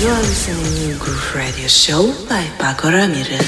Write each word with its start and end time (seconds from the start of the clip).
You 0.00 0.08
are 0.08 0.22
listening 0.22 0.94
to 0.94 0.98
Groove 0.98 1.34
Radio 1.34 1.68
Show 1.68 2.14
by 2.26 2.42
Pako 2.56 2.90
Ramirez. 2.90 3.44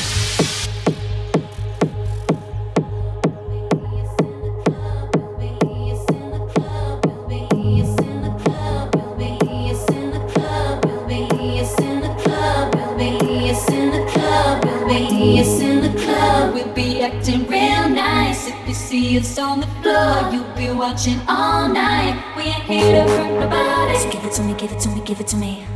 We'll 16.52 16.74
be 16.74 17.00
acting 17.00 17.46
real 17.46 17.88
nice. 17.88 18.48
If 18.48 18.68
you 18.68 18.74
see 18.74 19.18
us 19.18 19.38
on 19.38 19.60
the 19.60 19.66
floor, 19.80 20.30
you'll 20.30 20.54
be 20.54 20.70
watching 20.70 21.18
all 21.26 21.66
night. 21.66 22.22
We 22.36 22.42
ain't 22.42 22.64
here 22.64 23.06
to 23.06 23.10
hurt 23.10 23.40
nobody. 23.40 23.98
So 23.98 24.10
give 24.10 24.24
it 24.26 24.32
to 24.32 24.42
me, 24.42 24.52
give 24.52 24.72
it 24.72 24.80
to 24.80 24.88
me, 24.90 25.00
give 25.02 25.20
it 25.20 25.26
to 25.28 25.36
me. 25.36 25.71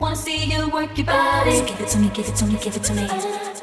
Wanna 0.00 0.14
see 0.14 0.44
you 0.44 0.68
work 0.68 0.96
your 0.96 1.06
body. 1.06 1.56
So 1.56 1.66
give 1.66 1.80
it 1.80 1.88
to 1.88 1.98
me, 1.98 2.10
give 2.10 2.28
it 2.28 2.36
to 2.36 2.46
me, 2.46 2.56
give 2.62 2.76
it 2.76 2.84
to 2.84 2.94
me. 2.94 3.57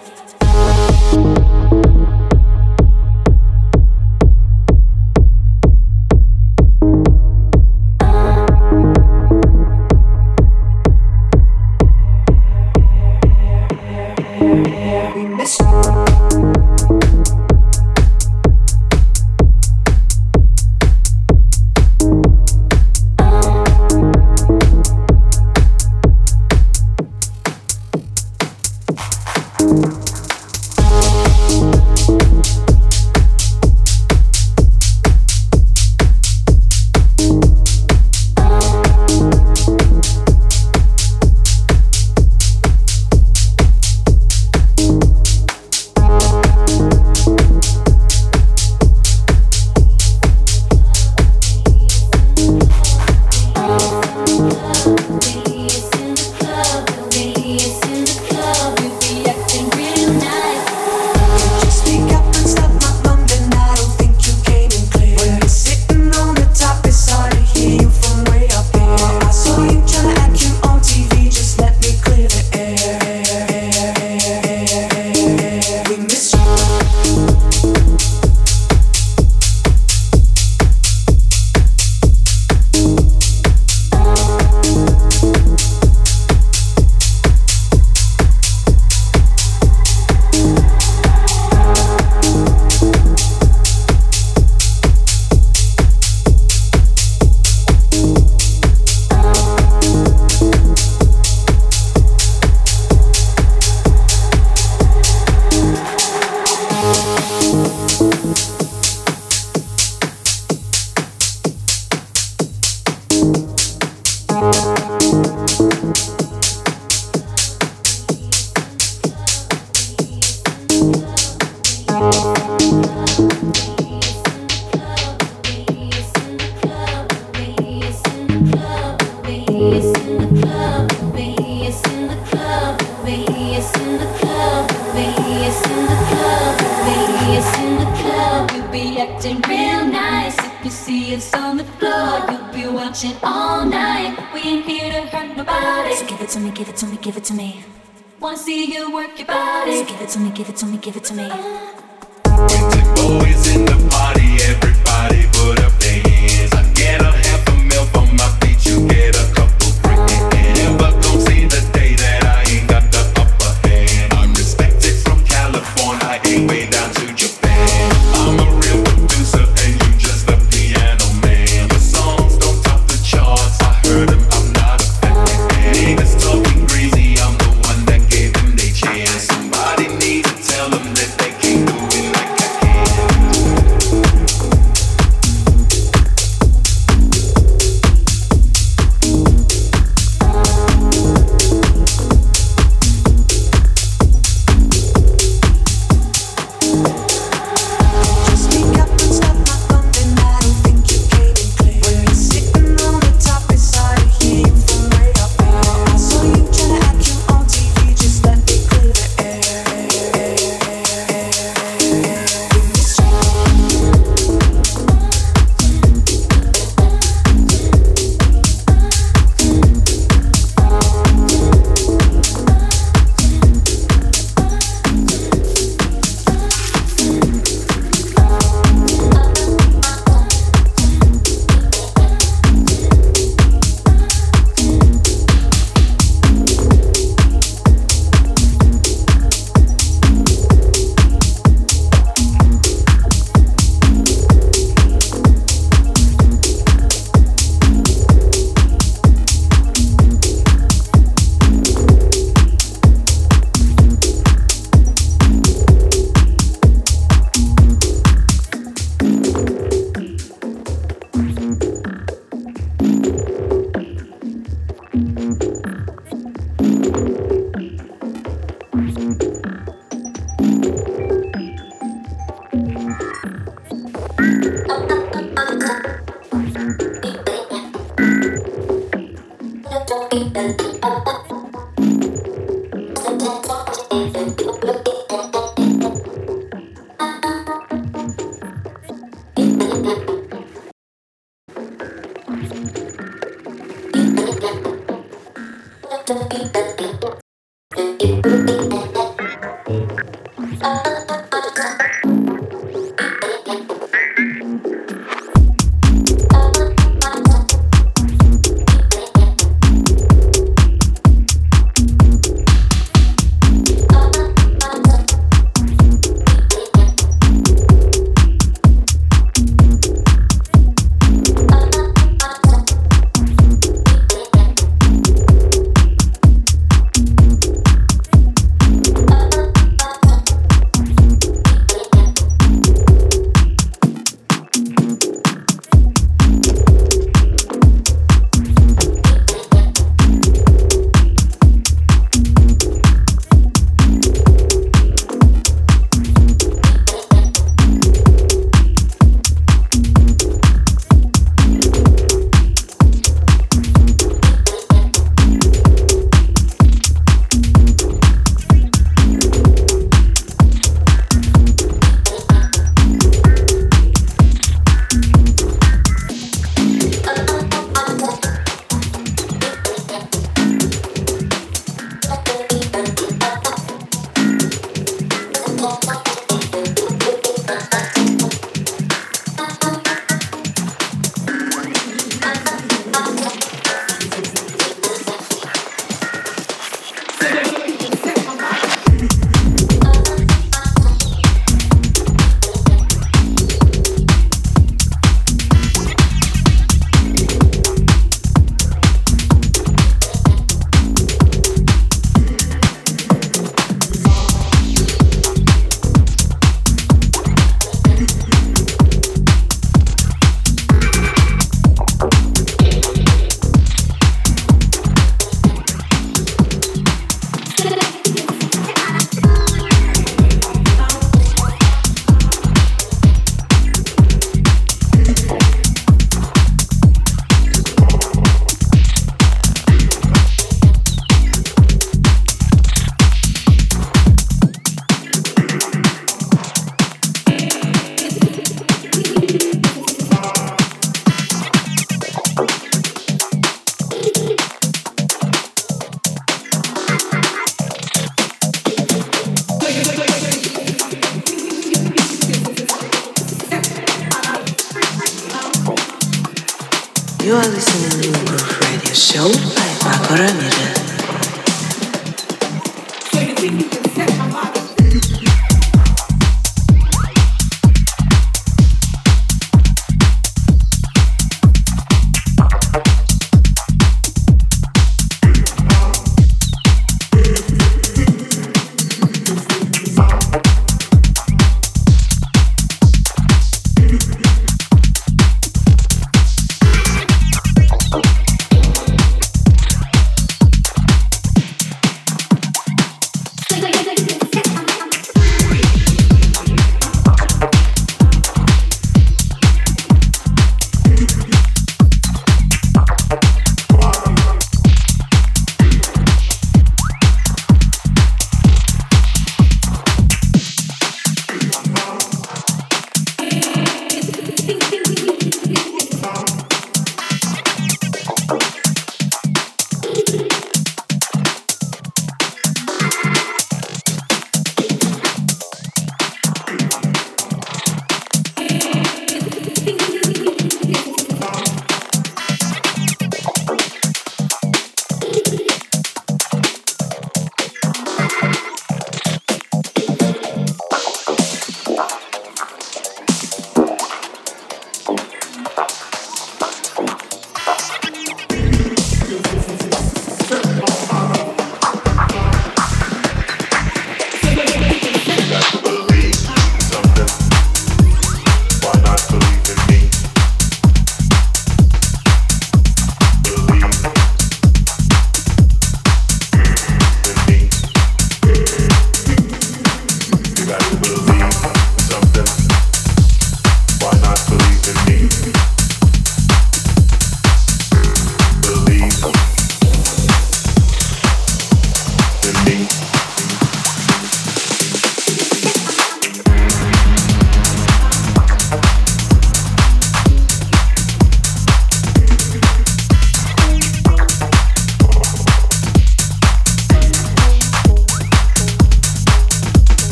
thank 298.05 298.25
you. 298.59 298.64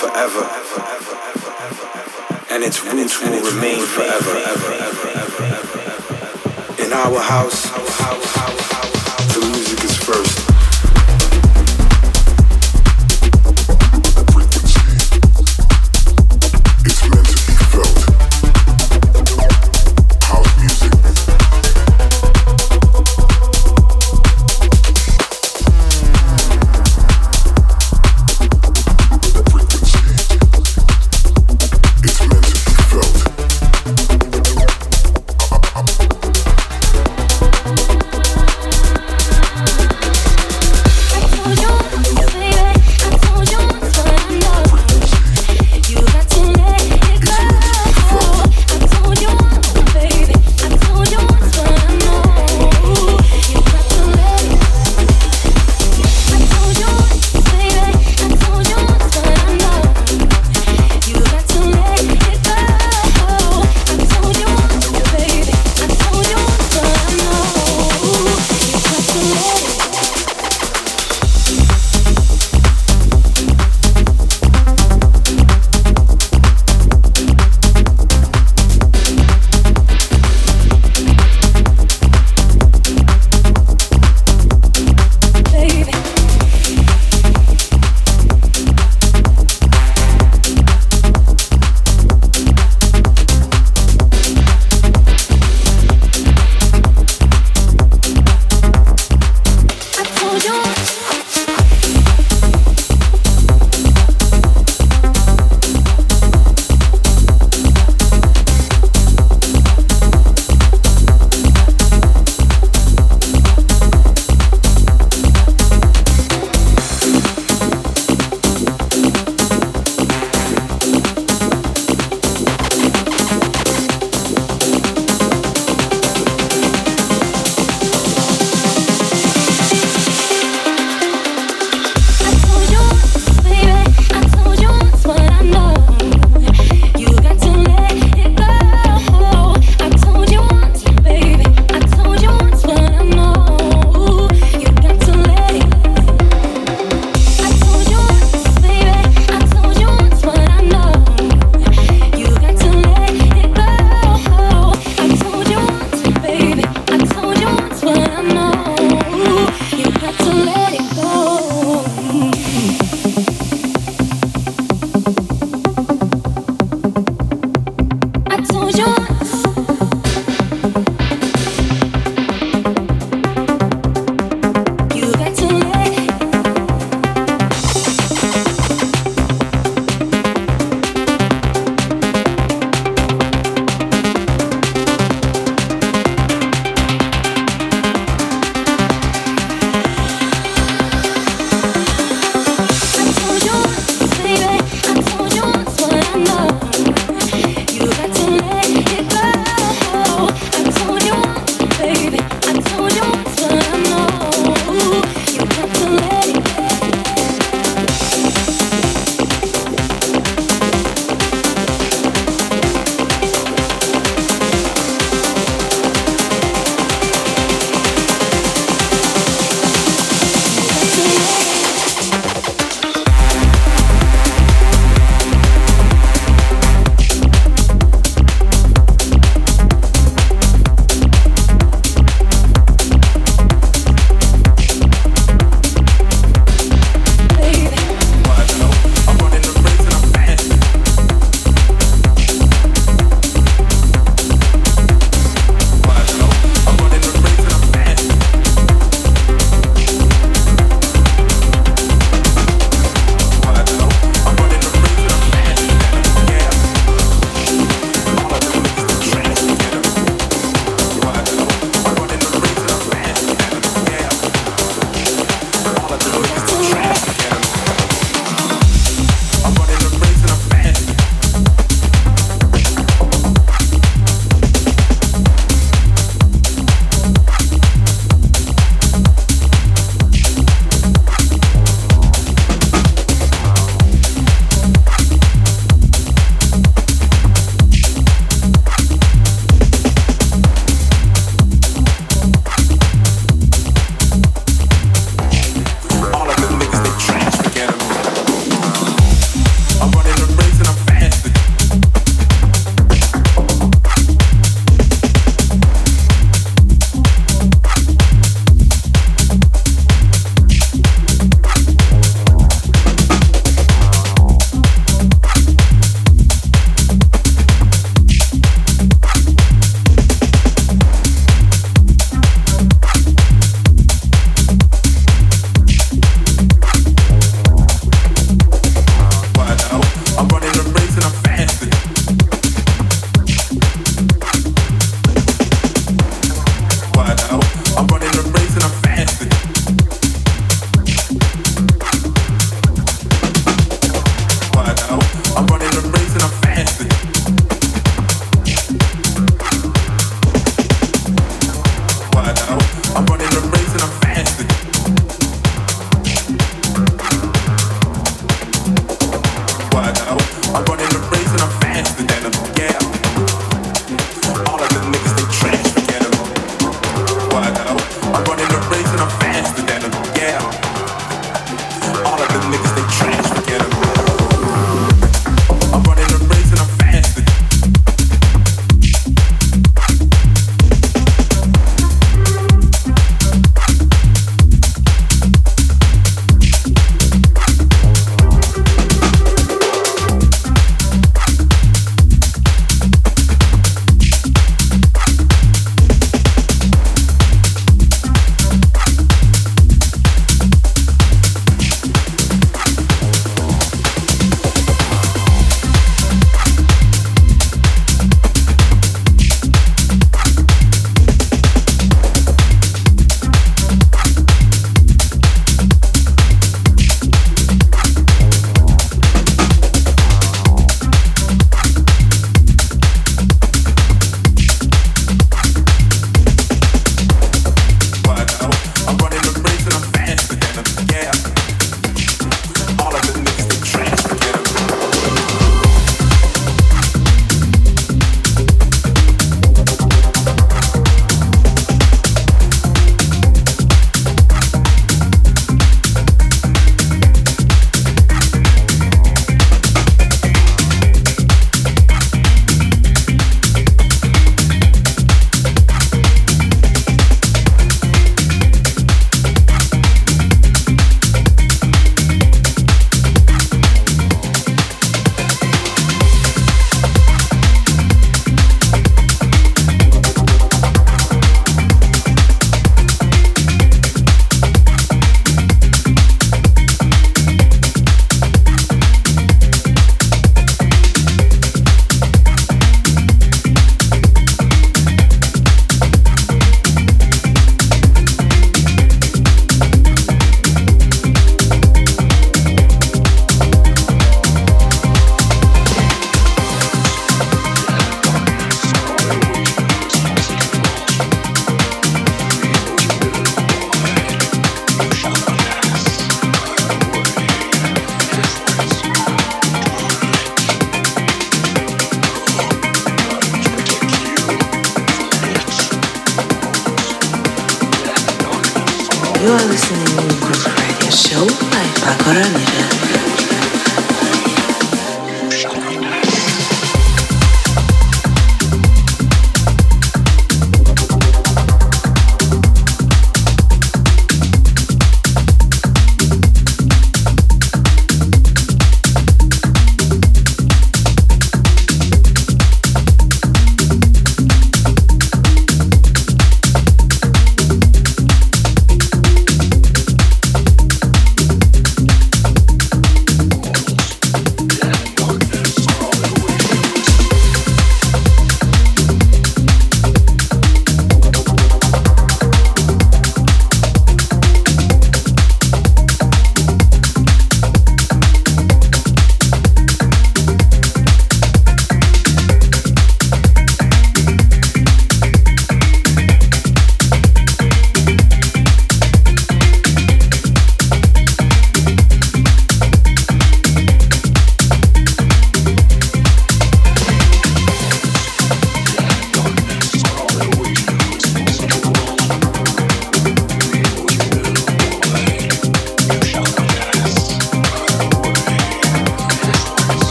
forever. 0.00 0.49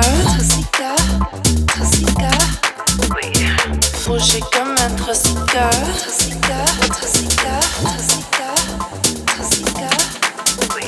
trasica, 0.00 0.94
trasica. 1.66 2.30
Oui. 3.14 3.32
Rouge 4.06 4.40
comme 4.52 4.74
un 4.78 4.96
trasica, 4.96 5.70
trasica, 5.98 6.64
trasica, 6.88 7.60
trasica. 9.26 9.90
Oui. 10.74 10.84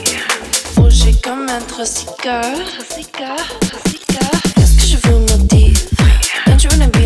Rouge 0.77 1.21
comme 1.23 1.49
un 1.49 1.61
trasica, 1.67 2.41
trasica, 2.41 3.37
trasica. 3.61 4.27
Qu'est-ce 4.55 4.75
que 4.77 4.87
je 4.87 5.09
veux 5.09 5.19
me 5.19 5.37
dire? 5.49 5.77
Don't 6.47 6.63
you 6.63 6.71
wanna 6.71 6.89
be? 6.89 7.03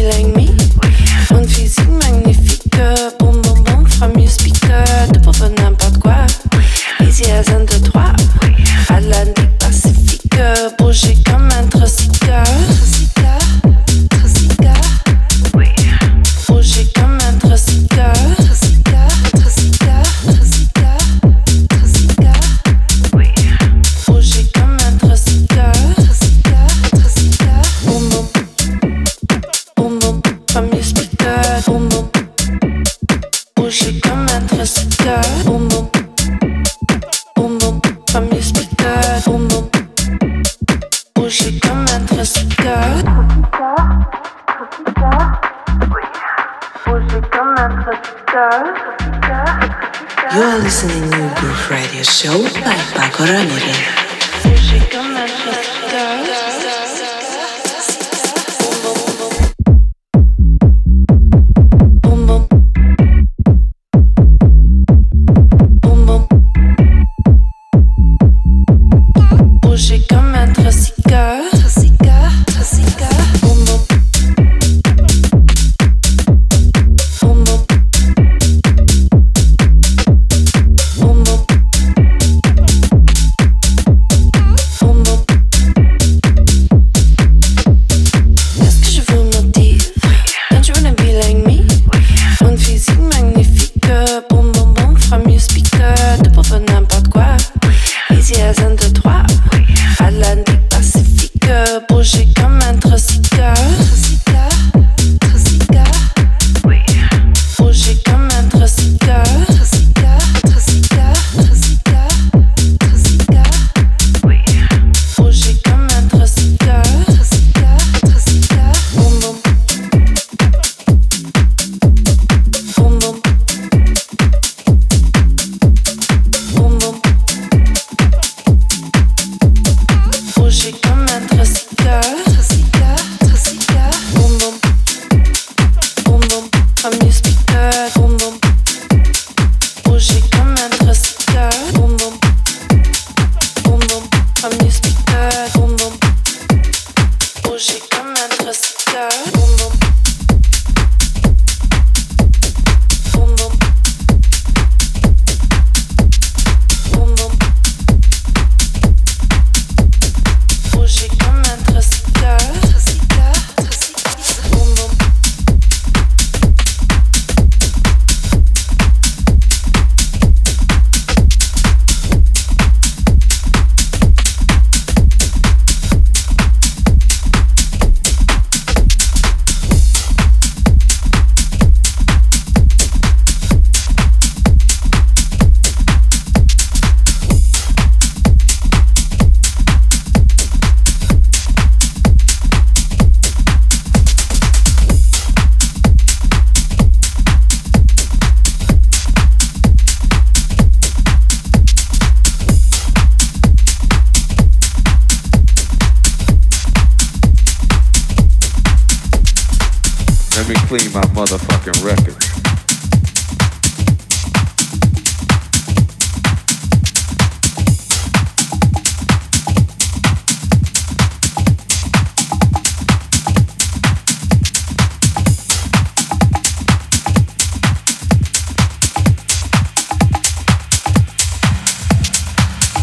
Let 210.37 210.49
me 210.51 210.55
clean 210.69 210.93
my 210.93 211.01
motherfucking 211.17 211.83
record. 211.83 212.23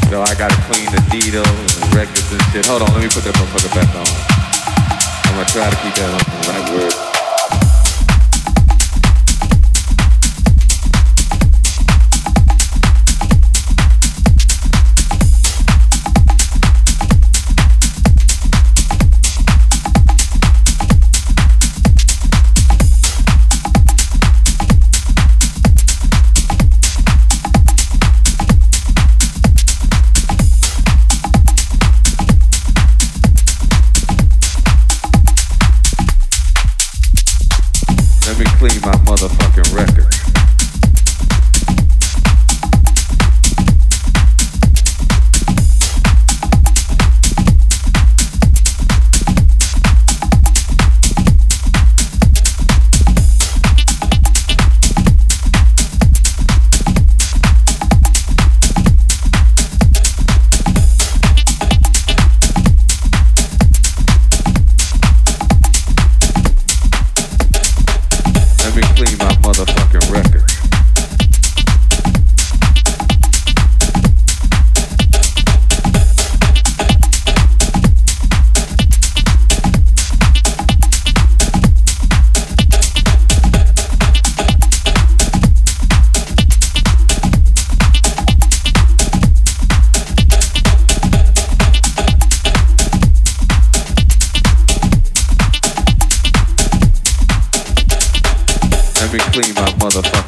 So 0.09 0.21
I 0.23 0.33
gotta 0.33 0.55
clean 0.63 0.89
the 0.89 1.01
needles 1.13 1.47
and 1.47 1.91
the 1.91 1.95
records 1.95 2.31
and 2.31 2.41
shit. 2.51 2.65
Hold 2.65 2.81
on, 2.81 2.91
let 2.95 3.03
me 3.03 3.09
put 3.09 3.23
that 3.25 3.35
motherfucker 3.35 3.75
back 3.75 3.93
on. 3.93 4.07
I'm 5.29 5.35
gonna 5.35 5.45
try 5.45 5.69
to 5.69 5.75
keep 5.75 5.93
that 5.93 6.09
on 6.09 6.17
the 6.17 6.49
right 6.49 6.81
word. 6.91 7.22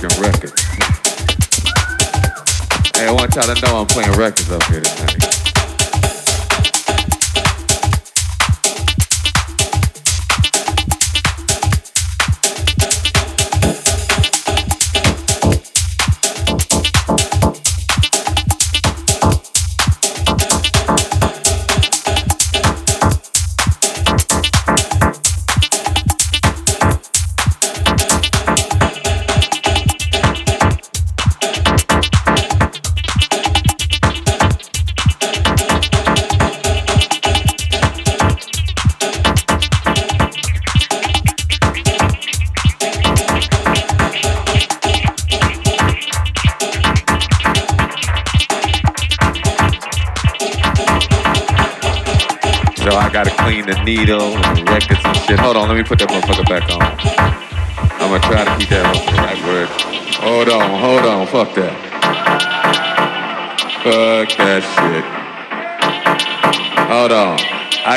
fucking 0.09 0.23
records. 0.23 0.61
Hey, 2.95 3.07
I 3.07 3.11
want 3.11 3.35
y'all 3.35 3.53
to 3.53 3.61
know 3.61 3.79
I'm 3.79 3.87
playing 3.87 4.11
records 4.13 4.51
up 4.51 4.63
here 4.63 4.81
tonight. 4.81 5.34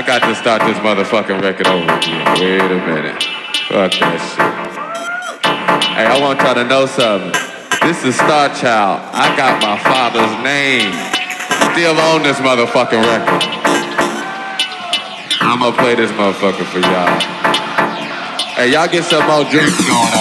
Start 0.04 0.62
this 0.62 0.78
motherfucking 0.78 1.42
record 1.42 1.66
over 1.66 1.82
again. 1.82 2.24
Wait 2.38 2.60
a 2.60 2.78
minute. 2.86 3.22
Fuck 3.66 3.92
that 3.98 4.20
shit. 4.22 4.38
Hey, 5.96 6.06
I 6.06 6.20
want 6.20 6.38
y'all 6.40 6.54
to 6.54 6.64
know 6.64 6.86
something. 6.86 7.34
This 7.82 8.04
is 8.04 8.14
Star 8.14 8.48
Child. 8.54 9.02
I 9.12 9.34
got 9.36 9.60
my 9.60 9.76
father's 9.82 10.34
name. 10.44 10.94
Still 11.74 11.98
on 12.14 12.22
this 12.22 12.38
motherfucking 12.38 13.02
record. 13.02 13.42
I'm 15.40 15.58
gonna 15.60 15.76
play 15.76 15.94
this 15.96 16.12
motherfucker 16.12 16.64
for 16.70 16.78
y'all. 16.78 17.18
Hey, 18.54 18.72
y'all 18.72 18.88
get 18.88 19.04
some 19.04 19.26
more 19.26 19.44
drinks 19.50 19.78
going 19.82 20.14
on. 20.14 20.17